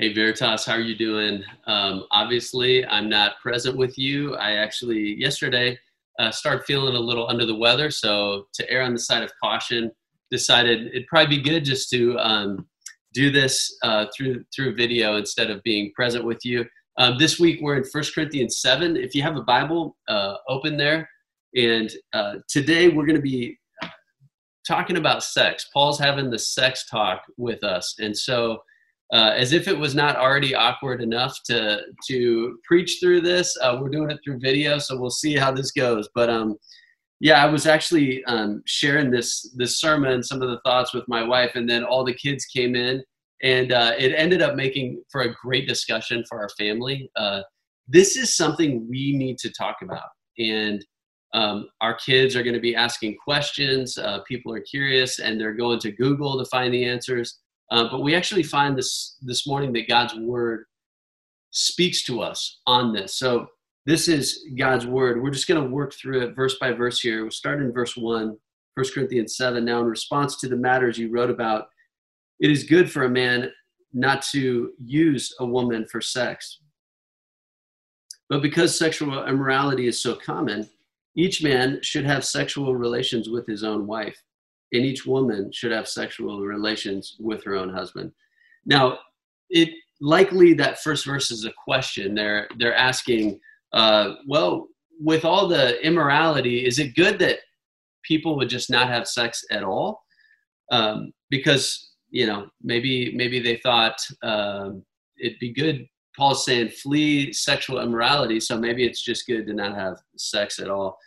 [0.00, 1.44] Hey Veritas, how are you doing?
[1.66, 4.34] Um, obviously, I'm not present with you.
[4.36, 5.78] I actually yesterday
[6.18, 9.30] uh, started feeling a little under the weather, so to err on the side of
[9.44, 9.90] caution,
[10.30, 12.66] decided it'd probably be good just to um,
[13.12, 16.64] do this uh, through through video instead of being present with you.
[16.96, 18.96] Um, this week we're in First Corinthians seven.
[18.96, 21.10] If you have a Bible, uh, open there,
[21.54, 23.58] and uh, today we're going to be
[24.66, 25.68] talking about sex.
[25.74, 28.62] Paul's having the sex talk with us, and so
[29.12, 33.56] uh, as if it was not already awkward enough to to preach through this.
[33.60, 36.08] Uh, we're doing it through video, so we'll see how this goes.
[36.14, 36.56] But um,
[37.18, 41.22] yeah, I was actually um, sharing this this sermon, some of the thoughts with my
[41.22, 43.02] wife, and then all the kids came in,
[43.42, 47.10] and uh, it ended up making for a great discussion for our family.
[47.16, 47.42] Uh,
[47.88, 50.84] this is something we need to talk about, and
[51.34, 53.98] um, our kids are going to be asking questions.
[53.98, 57.40] Uh, people are curious, and they're going to Google to find the answers.
[57.70, 60.64] Uh, but we actually find this this morning that God's word
[61.50, 63.16] speaks to us on this.
[63.16, 63.46] So
[63.86, 65.22] this is God's word.
[65.22, 67.22] We're just going to work through it verse by verse here.
[67.22, 68.36] We'll start in verse 1,
[68.74, 69.64] 1 Corinthians 7.
[69.64, 71.68] Now, in response to the matters you wrote about,
[72.40, 73.50] it is good for a man
[73.92, 76.60] not to use a woman for sex.
[78.28, 80.68] But because sexual immorality is so common,
[81.16, 84.22] each man should have sexual relations with his own wife
[84.72, 88.12] and each woman should have sexual relations with her own husband.
[88.66, 88.98] Now,
[89.48, 92.14] it likely that first verse is a question.
[92.14, 93.40] They're they're asking,
[93.72, 94.68] uh, well,
[95.00, 97.38] with all the immorality, is it good that
[98.02, 100.02] people would just not have sex at all?
[100.70, 104.84] Um, because you know maybe maybe they thought um,
[105.18, 105.86] it'd be good.
[106.16, 110.68] Paul's saying flee sexual immorality, so maybe it's just good to not have sex at
[110.68, 110.98] all.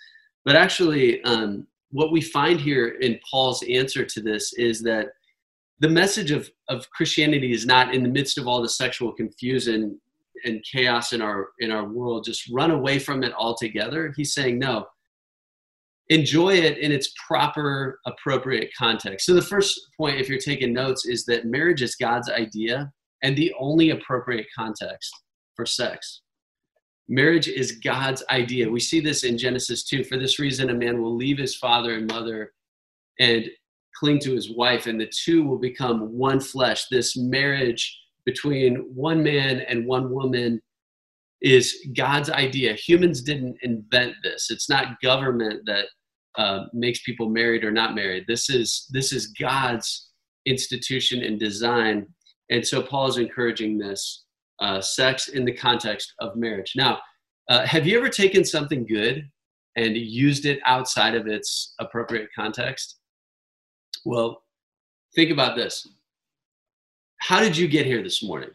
[0.45, 5.09] But actually, um, what we find here in Paul's answer to this is that
[5.79, 9.99] the message of, of Christianity is not in the midst of all the sexual confusion
[10.43, 14.11] and chaos in our in our world, just run away from it altogether.
[14.17, 14.87] He's saying, no,
[16.09, 19.27] enjoy it in its proper, appropriate context.
[19.27, 23.37] So the first point, if you're taking notes, is that marriage is God's idea and
[23.37, 25.13] the only appropriate context
[25.55, 26.22] for sex.
[27.09, 28.69] Marriage is God's idea.
[28.69, 30.05] We see this in Genesis 2.
[30.05, 32.53] For this reason, a man will leave his father and mother
[33.19, 33.45] and
[33.95, 36.87] cling to his wife, and the two will become one flesh.
[36.89, 40.61] This marriage between one man and one woman
[41.41, 42.73] is God's idea.
[42.73, 44.49] Humans didn't invent this.
[44.49, 45.87] It's not government that
[46.37, 48.25] uh, makes people married or not married.
[48.27, 50.09] This is this is God's
[50.45, 52.07] institution and design.
[52.49, 54.22] And so Paul is encouraging this
[54.63, 56.73] uh, sex in the context of marriage.
[56.75, 56.99] Now,
[57.49, 59.29] uh, have you ever taken something good
[59.75, 62.99] and used it outside of its appropriate context?
[64.05, 64.43] Well,
[65.15, 65.87] think about this.
[67.19, 68.51] How did you get here this morning?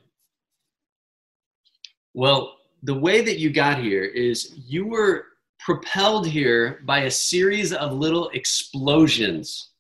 [2.14, 5.26] Well, the way that you got here is you were
[5.60, 9.72] propelled here by a series of little explosions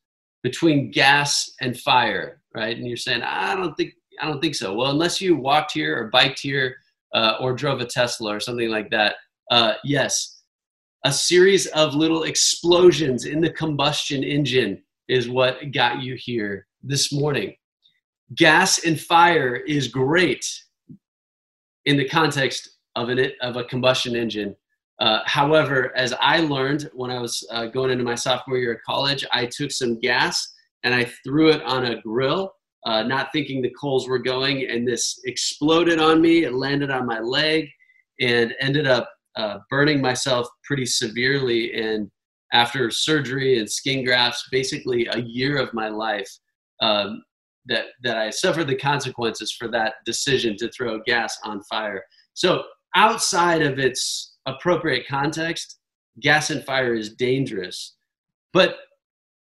[0.42, 2.76] between gas and fire, right?
[2.76, 4.74] And you're saying, I don't think I don't think so.
[4.74, 6.76] Well, unless you walked here or biked here
[7.14, 9.16] uh, or drove a Tesla or something like that,
[9.50, 10.42] uh, yes,
[11.04, 17.12] a series of little explosions in the combustion engine is what got you here this
[17.12, 17.54] morning.
[18.34, 20.44] Gas and fire is great
[21.86, 24.54] in the context of an of a combustion engine.
[25.00, 28.82] Uh, however, as I learned when I was uh, going into my sophomore year of
[28.84, 32.52] college, I took some gas and I threw it on a grill
[32.86, 36.44] uh, not thinking the coals were going, and this exploded on me.
[36.44, 37.68] It landed on my leg
[38.20, 41.74] and ended up uh, burning myself pretty severely.
[41.74, 42.10] And
[42.52, 46.30] after surgery and skin grafts, basically a year of my life,
[46.80, 47.22] um,
[47.66, 52.02] that that I suffered the consequences for that decision to throw gas on fire.
[52.34, 52.64] So
[52.96, 55.78] outside of its appropriate context,
[56.20, 57.96] gas and fire is dangerous.
[58.52, 58.76] But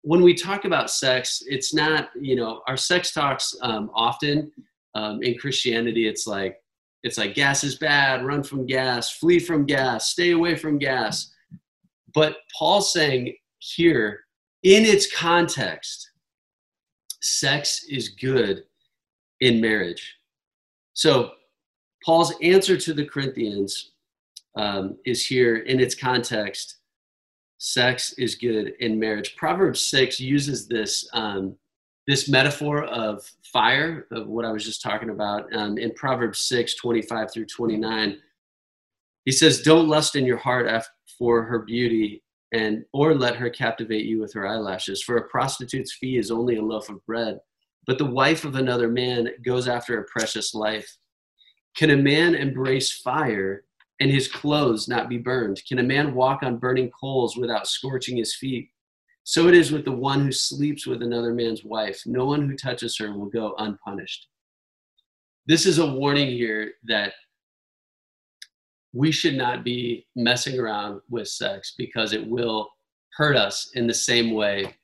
[0.03, 4.51] when we talk about sex, it's not, you know, our sex talks um, often
[4.95, 6.57] um, in Christianity, it's like,
[7.03, 11.33] it's like gas is bad, run from gas, flee from gas, stay away from gas.
[12.13, 14.21] But Paul's saying here,
[14.63, 16.11] in its context,
[17.21, 18.63] sex is good
[19.39, 20.17] in marriage.
[20.93, 21.31] So
[22.03, 23.91] Paul's answer to the Corinthians
[24.55, 26.77] um, is here in its context
[27.61, 29.35] sex is good in marriage.
[29.35, 31.55] Proverbs 6 uses this, um,
[32.07, 33.23] this metaphor of
[33.53, 38.17] fire, of what I was just talking about, um, in Proverbs 6 25 through 29.
[39.25, 40.67] He says, Don't lust in your heart
[41.19, 45.03] for her beauty, and or let her captivate you with her eyelashes.
[45.03, 47.39] For a prostitute's fee is only a loaf of bread,
[47.85, 50.97] but the wife of another man goes after a precious life.
[51.77, 53.65] Can a man embrace fire
[54.01, 55.61] and his clothes not be burned?
[55.65, 58.69] Can a man walk on burning coals without scorching his feet?
[59.23, 62.01] So it is with the one who sleeps with another man's wife.
[62.07, 64.27] No one who touches her will go unpunished.
[65.45, 67.13] This is a warning here that
[68.91, 72.69] we should not be messing around with sex because it will
[73.13, 74.75] hurt us in the same way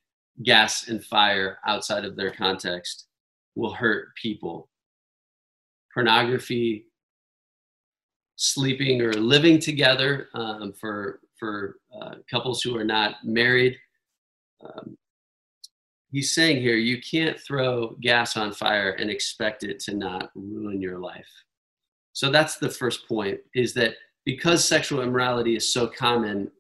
[0.44, 3.08] gas and fire outside of their context
[3.56, 4.70] will hurt people.
[5.92, 6.86] Pornography,
[8.38, 13.78] sleeping or living together um, for for uh, couples who are not married.
[14.64, 14.98] Um,
[16.12, 20.82] he's saying here, you can't throw gas on fire and expect it to not ruin
[20.82, 21.30] your life.
[22.14, 23.96] So that's the first point: is that
[24.26, 26.52] because sexual immorality is so common,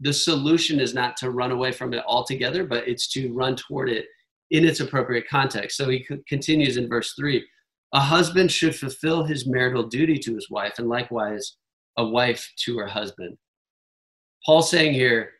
[0.00, 3.88] the solution is not to run away from it altogether, but it's to run toward
[3.88, 4.06] it
[4.50, 5.76] in its appropriate context.
[5.76, 7.44] So he continues in verse 3
[7.92, 11.56] A husband should fulfill his marital duty to his wife, and likewise
[11.96, 13.36] a wife to her husband.
[14.44, 15.30] Paul's saying here,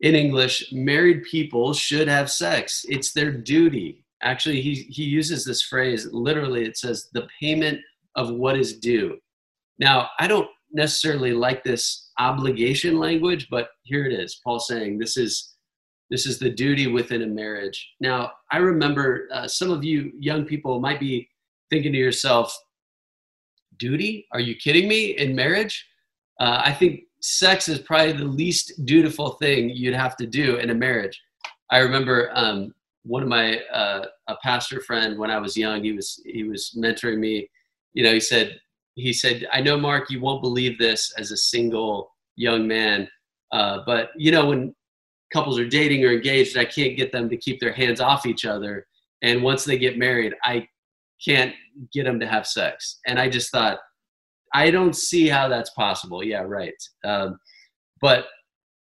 [0.00, 2.84] in English, married people should have sex.
[2.88, 4.04] It's their duty.
[4.22, 7.80] Actually, he, he uses this phrase literally, it says, the payment
[8.14, 9.18] of what is due.
[9.78, 14.40] Now, I don't necessarily like this obligation language, but here it is.
[14.42, 15.55] Paul saying this is
[16.10, 17.94] this is the duty within a marriage.
[18.00, 21.28] Now, I remember uh, some of you young people might be
[21.70, 22.56] thinking to yourself,
[23.78, 24.26] duty?
[24.32, 25.16] Are you kidding me?
[25.18, 25.86] In marriage?
[26.40, 30.70] Uh, I think sex is probably the least dutiful thing you'd have to do in
[30.70, 31.20] a marriage.
[31.70, 32.72] I remember um,
[33.04, 35.82] one of my uh, a pastor friend when I was young.
[35.82, 37.48] He was he was mentoring me.
[37.94, 38.60] You know, he said
[38.94, 43.08] he said, "I know, Mark, you won't believe this as a single young man,
[43.52, 44.74] uh, but you know when
[45.32, 48.44] couples are dating or engaged, I can't get them to keep their hands off each
[48.44, 48.86] other,
[49.22, 50.66] and once they get married, I
[51.24, 51.54] can't
[51.92, 53.78] get them to have sex." And I just thought,
[54.54, 56.22] I don't see how that's possible.
[56.24, 56.74] Yeah, right.
[57.04, 57.38] Um,
[58.00, 58.26] but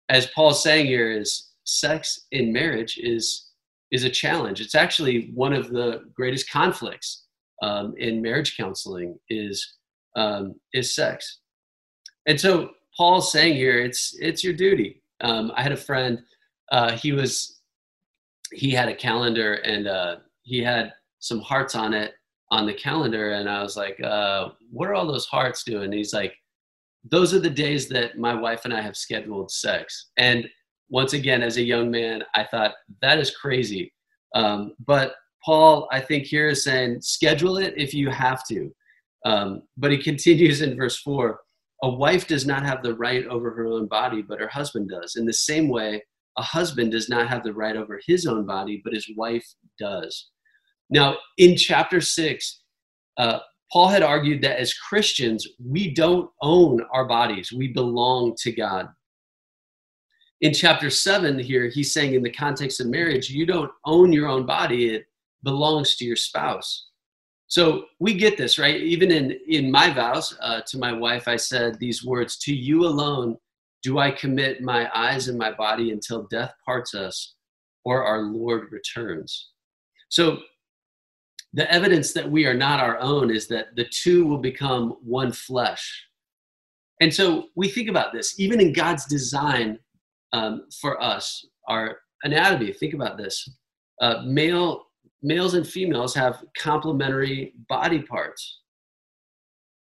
[0.09, 3.49] as Paul's saying here, is sex in marriage is
[3.91, 4.59] is a challenge.
[4.59, 7.25] It's actually one of the greatest conflicts
[7.61, 9.17] um, in marriage counseling.
[9.29, 9.77] Is
[10.15, 11.39] um, is sex.
[12.27, 15.01] And so Paul's saying here, it's it's your duty.
[15.21, 16.21] Um, I had a friend.
[16.71, 17.61] Uh, he was
[18.51, 22.13] he had a calendar and uh, he had some hearts on it
[22.51, 25.93] on the calendar, and I was like, uh, "What are all those hearts doing?" And
[25.93, 26.35] he's like,
[27.09, 30.47] "Those are the days that my wife and I have scheduled sex." And
[30.89, 33.91] once again, as a young man, I thought that is crazy.
[34.35, 38.73] Um, but Paul, I think here is saying, schedule it if you have to.
[39.25, 41.39] Um, but he continues in verse 4
[41.83, 45.15] A wife does not have the right over her own body, but her husband does.
[45.15, 46.03] In the same way,
[46.37, 49.45] a husband does not have the right over his own body, but his wife
[49.79, 50.29] does.
[50.89, 52.61] Now, in chapter 6,
[53.17, 53.39] uh,
[53.71, 58.87] Paul had argued that as Christians, we don't own our bodies, we belong to God.
[60.41, 64.27] In chapter 7, here, he's saying in the context of marriage, you don't own your
[64.27, 65.05] own body, it
[65.43, 66.87] belongs to your spouse.
[67.47, 68.75] So we get this, right?
[68.81, 72.85] Even in, in my vows uh, to my wife, I said these words To you
[72.85, 73.37] alone
[73.83, 77.35] do I commit my eyes and my body until death parts us
[77.85, 79.49] or our Lord returns.
[80.09, 80.39] So
[81.53, 85.31] the evidence that we are not our own is that the two will become one
[85.31, 86.07] flesh.
[87.01, 89.77] And so we think about this, even in God's design
[90.31, 93.47] um, for us, our anatomy, think about this.
[94.01, 94.85] Uh, male
[95.21, 98.61] males and females have complementary body parts.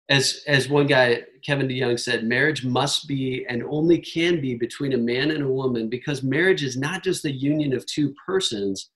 [0.10, 4.94] As, as one guy, Kevin DeYoung, said, marriage must be and only can be between
[4.94, 8.90] a man and a woman because marriage is not just the union of two persons,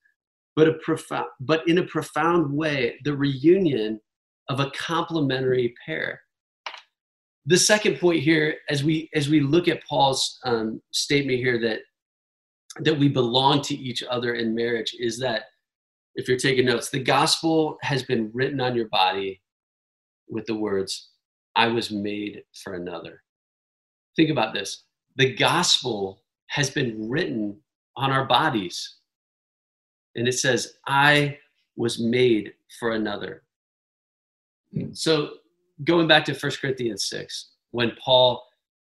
[0.56, 4.00] but, a profound, but in a profound way, the reunion
[4.48, 6.20] of a complementary pair.
[7.46, 11.80] The second point here, as we as we look at Paul's um, statement here that
[12.80, 15.42] that we belong to each other in marriage, is that
[16.14, 19.42] if you're taking notes, the gospel has been written on your body
[20.28, 21.10] with the words,
[21.56, 23.22] I was made for another.
[24.16, 24.84] Think about this.
[25.16, 27.56] The gospel has been written
[27.96, 28.96] on our bodies.
[30.16, 31.38] And it says, I
[31.76, 33.42] was made for another.
[34.92, 35.30] So
[35.84, 38.44] going back to 1 Corinthians 6, when Paul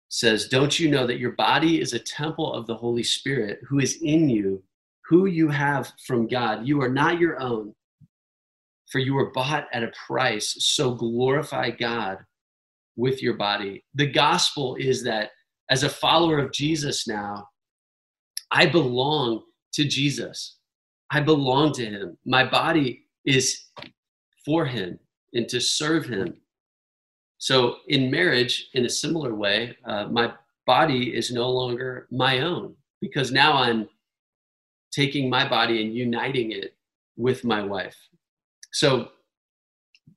[0.10, 3.80] says, Don't you know that your body is a temple of the Holy Spirit who
[3.80, 4.62] is in you,
[5.06, 6.68] who you have from God.
[6.68, 7.74] You are not your own,
[8.92, 10.56] for you were bought at a price.
[10.60, 12.20] So glorify God
[12.96, 13.84] with your body.
[13.96, 15.32] The gospel is that
[15.70, 17.48] as a follower of Jesus now,
[18.52, 19.42] I belong
[19.74, 20.58] to Jesus.
[21.12, 22.18] I belong to him.
[22.26, 23.66] My body is
[24.46, 25.00] for him
[25.34, 26.36] and to serve him.
[27.38, 30.34] So in marriage, in a similar way, uh, my
[30.66, 33.88] body is no longer my own because now I'm
[34.92, 36.76] taking my body and uniting it
[37.18, 37.98] with my wife.
[38.76, 39.08] So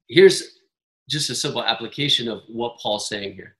[0.08, 0.58] here's
[1.08, 3.56] just a simple application of what Paul's saying here.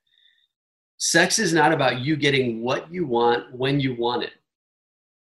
[0.97, 4.33] Sex is not about you getting what you want when you want it.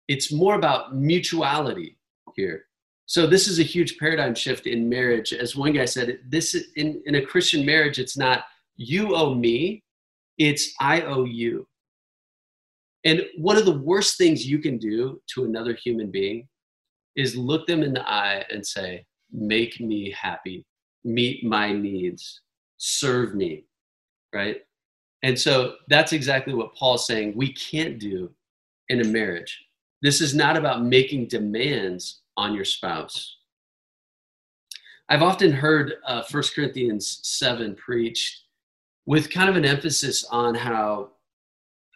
[0.08, 1.98] It's more about mutuality
[2.36, 2.64] here.
[3.04, 5.34] So this is a huge paradigm shift in marriage.
[5.34, 8.44] As one guy said, this in, in a Christian marriage, it's not
[8.76, 9.84] you owe me,
[10.38, 11.68] it's I owe you.
[13.04, 16.48] And one of the worst things you can do to another human being
[17.14, 20.64] is look them in the eye and say, make me happy,
[21.04, 22.40] meet my needs,
[22.78, 23.64] serve me,
[24.34, 24.58] right?
[25.22, 28.30] And so that's exactly what Paul's saying we can't do
[28.88, 29.64] in a marriage.
[30.02, 33.38] This is not about making demands on your spouse.
[35.08, 38.42] I've often heard uh, 1 Corinthians 7 preached
[39.06, 41.10] with kind of an emphasis on how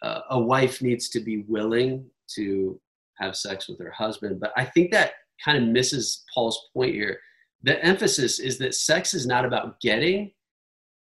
[0.01, 2.79] uh, a wife needs to be willing to
[3.17, 4.39] have sex with her husband.
[4.39, 7.19] But I think that kind of misses Paul's point here.
[7.63, 10.31] The emphasis is that sex is not about getting,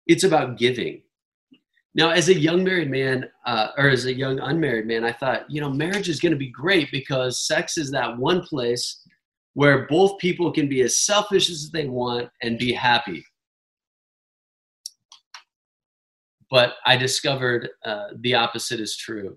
[0.06, 1.02] it's about giving.
[1.94, 5.50] Now, as a young married man, uh, or as a young unmarried man, I thought,
[5.50, 9.02] you know, marriage is going to be great because sex is that one place
[9.54, 13.24] where both people can be as selfish as they want and be happy.
[16.50, 19.36] But I discovered uh, the opposite is true.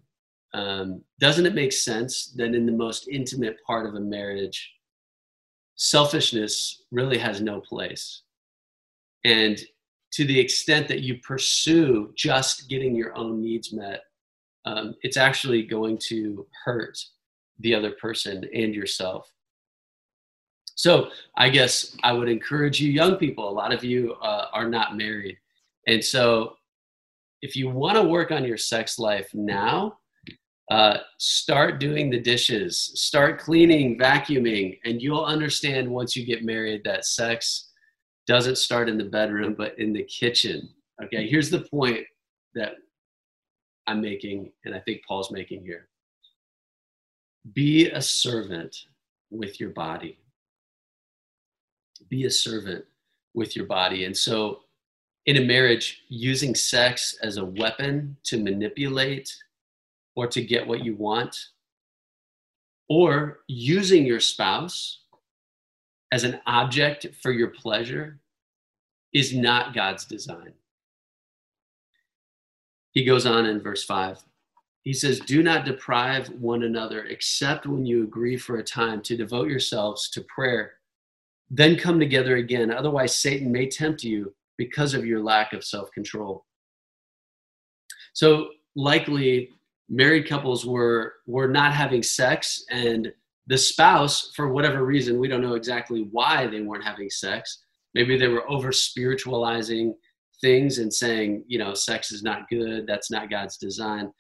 [0.54, 4.72] Um, doesn't it make sense that in the most intimate part of a marriage,
[5.82, 8.22] selfishness really has no place?
[9.26, 9.60] And
[10.12, 14.02] to the extent that you pursue just getting your own needs met,
[14.66, 17.00] um, it's actually going to hurt
[17.60, 19.32] the other person and yourself.
[20.76, 23.50] So I guess I would encourage you, young people.
[23.50, 25.38] A lot of you uh, are not married,
[25.88, 26.58] and so
[27.42, 29.98] if you want to work on your sex life now,
[30.70, 36.82] uh, start doing the dishes, start cleaning, vacuuming, and you'll understand once you get married
[36.86, 37.72] that sex
[38.28, 40.70] doesn't start in the bedroom, but in the kitchen.
[41.04, 42.06] Okay, here's the point
[42.54, 42.74] that
[43.88, 45.88] I'm making, and I think Paul's making here
[47.54, 48.76] be a servant
[49.30, 50.20] with your body.
[52.10, 52.86] Be a servant
[53.34, 54.06] with your body.
[54.06, 54.62] And so,
[55.26, 59.34] in a marriage, using sex as a weapon to manipulate
[60.16, 61.38] or to get what you want,
[62.90, 65.00] or using your spouse
[66.12, 68.20] as an object for your pleasure
[69.14, 70.54] is not God's design.
[72.92, 74.22] He goes on in verse 5.
[74.84, 79.16] He says, Do not deprive one another except when you agree for a time to
[79.16, 80.74] devote yourselves to prayer.
[81.50, 82.72] Then come together again.
[82.72, 86.46] Otherwise, Satan may tempt you because of your lack of self control.
[88.14, 89.50] So, likely,
[89.92, 93.12] married couples were, were not having sex, and
[93.48, 97.64] the spouse, for whatever reason, we don't know exactly why they weren't having sex.
[97.94, 99.94] Maybe they were over spiritualizing
[100.40, 104.12] things and saying, you know, sex is not good, that's not God's design.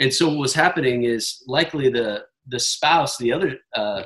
[0.00, 4.02] And so what was happening is likely the the spouse, the other uh,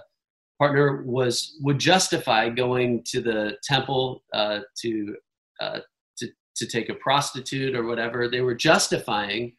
[0.58, 5.16] partner, was would justify going to the temple uh, to
[5.60, 5.78] uh,
[6.18, 8.28] to to take a prostitute or whatever.
[8.28, 9.54] They were justifying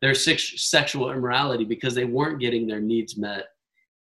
[0.00, 3.46] their sex, sexual immorality because they weren't getting their needs met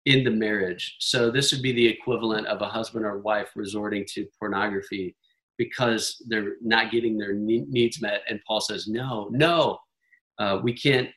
[0.06, 0.96] in the marriage.
[1.00, 5.16] So this would be the equivalent of a husband or wife resorting to pornography
[5.58, 8.22] because they're not getting their needs met.
[8.30, 9.80] And Paul says, "No, no,
[10.40, 11.10] uh, we can't,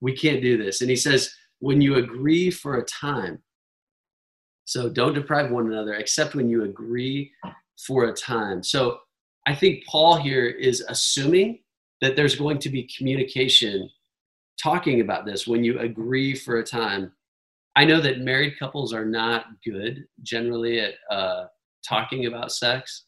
[0.00, 3.42] we can't do this." And he says, "When you agree for a time,
[4.64, 7.32] so don't deprive one another, except when you agree
[7.86, 9.00] for a time." So
[9.46, 11.62] I think Paul here is assuming
[12.00, 13.90] that there's going to be communication
[14.60, 17.12] talking about this when you agree for a time
[17.74, 21.46] I know that married couples are not good generally at uh,
[21.86, 23.04] talking about sex,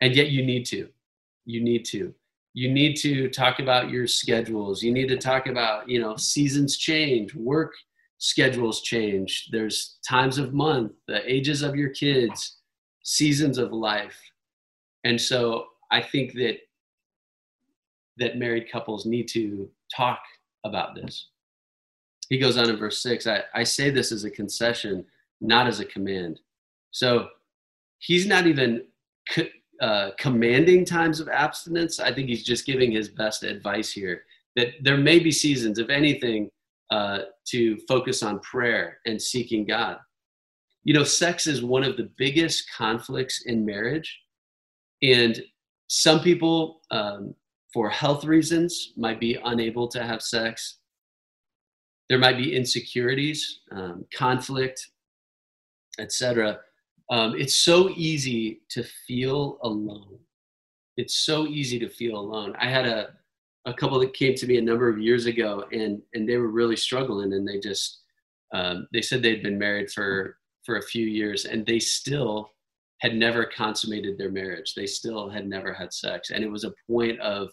[0.00, 0.88] and yet you need to.
[1.44, 2.14] You need to.
[2.52, 4.82] You need to talk about your schedules.
[4.82, 7.72] You need to talk about, you know, seasons change, work
[8.18, 9.48] schedules change.
[9.50, 12.58] There's times of month, the ages of your kids,
[13.02, 14.16] seasons of life.
[15.02, 16.58] And so I think that
[18.18, 20.20] that married couples need to talk
[20.64, 21.28] about this
[22.28, 25.04] he goes on in verse 6 I, I say this as a concession,
[25.40, 26.40] not as a command.
[26.90, 27.28] So
[27.98, 28.84] he's not even
[29.30, 29.48] co-
[29.80, 32.00] uh, commanding times of abstinence.
[32.00, 34.22] I think he's just giving his best advice here
[34.56, 36.48] that there may be seasons, if anything,
[36.90, 39.98] uh, to focus on prayer and seeking God.
[40.84, 44.20] You know, sex is one of the biggest conflicts in marriage.
[45.02, 45.42] And
[45.88, 47.34] some people, um,
[47.74, 50.78] for health reasons, might be unable to have sex.
[52.08, 54.90] There might be insecurities, um, conflict,
[55.98, 56.60] etc.
[57.10, 60.20] Um, it's so easy to feel alone.
[60.96, 62.54] It's so easy to feel alone.
[62.60, 63.08] I had a
[63.66, 66.48] a couple that came to me a number of years ago, and and they were
[66.48, 68.02] really struggling, and they just
[68.52, 72.50] um, they said they'd been married for for a few years, and they still
[72.98, 74.74] had never consummated their marriage.
[74.74, 77.50] They still had never had sex, and it was a point of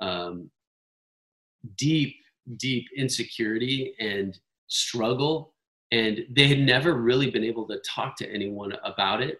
[0.00, 0.50] um,
[1.76, 2.16] deep,
[2.56, 4.38] deep insecurity and
[4.68, 5.54] struggle,
[5.92, 9.38] and they had never really been able to talk to anyone about it.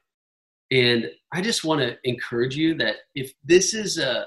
[0.71, 4.27] And I just want to encourage you that if this is a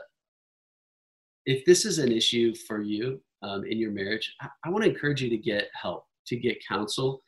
[1.46, 4.90] if this is an issue for you um, in your marriage, I, I want to
[4.90, 7.22] encourage you to get help, to get counsel.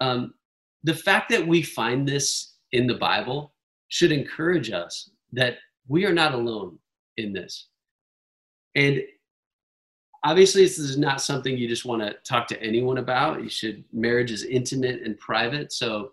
[0.00, 0.34] Um,
[0.82, 3.54] the fact that we find this in the Bible
[3.88, 5.56] should encourage us that
[5.88, 6.78] we are not alone
[7.16, 7.68] in this.
[8.74, 9.02] And
[10.24, 13.42] obviously, this is not something you just want to talk to anyone about.
[13.42, 15.72] You should, marriage is intimate and private.
[15.72, 16.12] So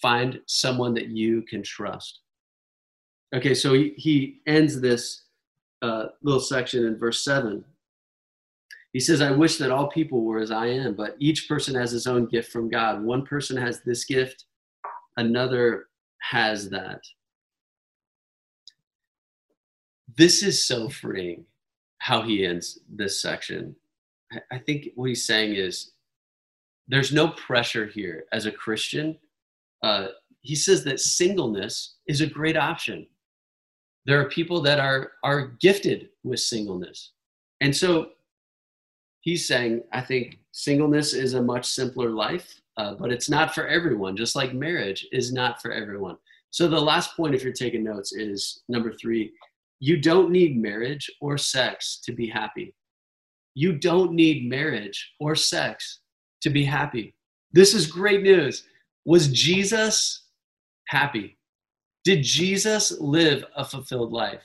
[0.00, 2.20] find someone that you can trust.
[3.34, 5.24] Okay, so he, ends this
[5.82, 7.64] uh, little section in verse 7.
[8.92, 11.90] He says, I wish that all people were as I am, but each person has
[11.90, 13.02] his own gift from God.
[13.02, 14.44] One person has this gift,
[15.16, 15.86] another
[16.30, 17.00] has that.
[20.16, 21.44] This is so freeing
[22.04, 23.74] how he ends this section.
[24.52, 25.92] I think what he's saying is
[26.88, 29.16] there's no pressure here as a Christian.
[29.82, 30.08] Uh,
[30.42, 33.06] he says that singleness is a great option
[34.06, 37.12] there are people that are are gifted with singleness
[37.60, 38.10] and so
[39.20, 43.66] he's saying i think singleness is a much simpler life uh, but it's not for
[43.66, 46.16] everyone just like marriage is not for everyone
[46.50, 49.32] so the last point if you're taking notes is number three
[49.80, 52.74] you don't need marriage or sex to be happy
[53.54, 56.00] you don't need marriage or sex
[56.40, 57.14] to be happy
[57.52, 58.64] this is great news
[59.04, 60.26] was jesus
[60.88, 61.36] happy
[62.04, 64.44] did Jesus live a fulfilled life?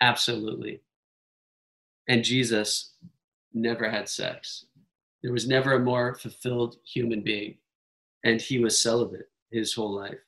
[0.00, 0.80] Absolutely.
[2.08, 2.94] And Jesus
[3.54, 4.66] never had sex.
[5.22, 7.58] There was never a more fulfilled human being.
[8.24, 10.18] And he was celibate his whole life.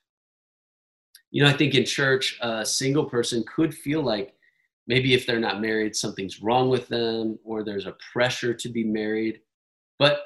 [1.34, 4.34] You know, I think in church, a single person could feel like
[4.86, 8.84] maybe if they're not married, something's wrong with them or there's a pressure to be
[8.84, 9.40] married.
[9.98, 10.20] But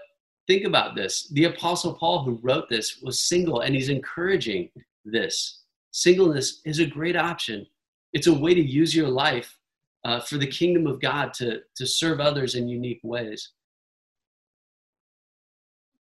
[0.47, 4.69] think about this the Apostle Paul, who wrote this, was single and he's encouraging
[5.07, 7.67] this singleness is a great option.
[8.13, 9.59] It's a way to use your life
[10.05, 13.53] uh, for the kingdom of God to, to serve others in unique ways.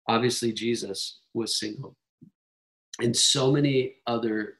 [0.06, 1.96] Obviously, Jesus was single.
[3.00, 4.57] And so many other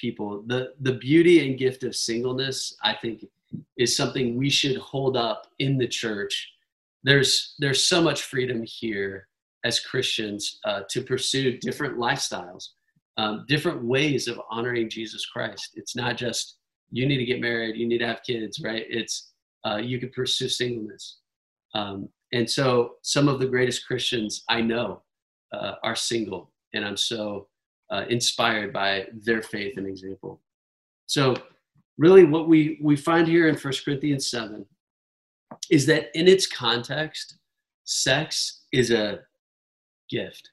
[0.00, 0.42] people.
[0.46, 3.26] The, the beauty and gift of singleness, I think,
[3.76, 6.52] is something we should hold up in the church.
[7.02, 9.28] There's, there's so much freedom here
[9.64, 12.68] as Christians uh, to pursue different lifestyles
[13.20, 15.72] um, different ways of honoring Jesus Christ.
[15.74, 16.56] It's not just
[16.90, 18.84] you need to get married, you need to have kids, right?
[18.88, 19.32] It's
[19.64, 21.18] uh, you could pursue singleness.
[21.74, 25.02] Um, and so some of the greatest Christians I know
[25.52, 27.48] uh, are single, and I'm so
[27.90, 30.40] uh, inspired by their faith and example.
[31.06, 31.34] So,
[31.98, 34.64] really, what we, we find here in 1 Corinthians 7
[35.70, 37.38] is that in its context,
[37.84, 39.20] sex is a
[40.08, 40.50] gift.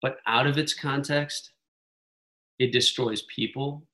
[0.00, 1.52] But out of its context,
[2.58, 3.86] it destroys people,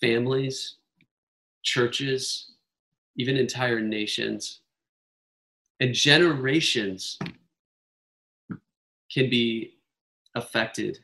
[0.00, 0.76] families,
[1.62, 2.52] churches,
[3.16, 4.60] even entire nations.
[5.80, 7.18] And generations
[9.12, 9.78] can be
[10.34, 10.98] affected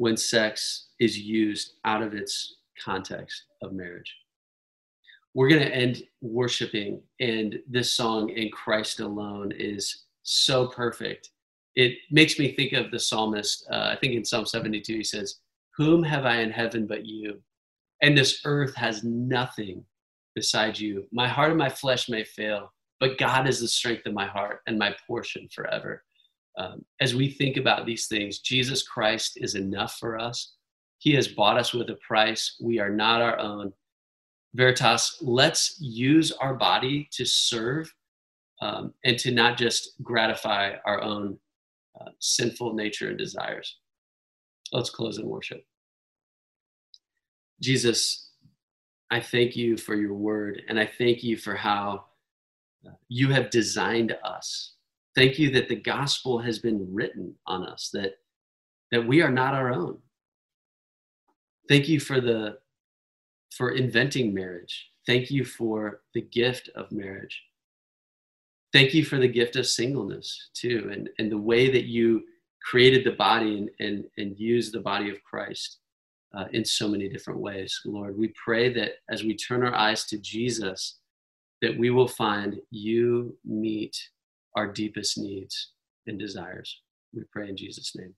[0.00, 4.10] when sex is used out of its context of marriage.
[5.34, 11.28] We're going to end worshiping, and this song, In Christ Alone, is so perfect.
[11.74, 13.66] It makes me think of the psalmist.
[13.70, 15.40] Uh, I think in Psalm 72, he says,
[15.76, 17.38] whom have I in heaven but you?
[18.00, 19.84] And this earth has nothing
[20.34, 21.04] beside you.
[21.12, 24.60] My heart and my flesh may fail, but God is the strength of my heart
[24.66, 26.04] and my portion forever.
[26.58, 30.54] Um, as we think about these things, Jesus Christ is enough for us.
[30.98, 32.56] He has bought us with a price.
[32.60, 33.72] We are not our own.
[34.54, 37.92] Veritas, let's use our body to serve
[38.60, 41.38] um, and to not just gratify our own
[42.00, 43.78] uh, sinful nature and desires.
[44.72, 45.64] Let's close in worship.
[47.60, 48.30] Jesus,
[49.10, 52.06] I thank you for your word, and I thank you for how
[53.08, 54.74] you have designed us.
[55.14, 58.14] Thank you that the gospel has been written on us, that,
[58.92, 59.98] that we are not our own.
[61.68, 62.58] Thank you for the
[63.56, 64.90] for inventing marriage.
[65.06, 67.42] Thank you for the gift of marriage.
[68.72, 72.22] Thank you for the gift of singleness too, and, and the way that you
[72.62, 75.78] created the body and, and, and used the body of Christ
[76.36, 77.80] uh, in so many different ways.
[77.84, 80.98] Lord, we pray that as we turn our eyes to Jesus,
[81.62, 83.96] that we will find you meet
[84.56, 85.72] our deepest needs
[86.06, 86.80] and desires.
[87.14, 88.14] We pray in Jesus' name.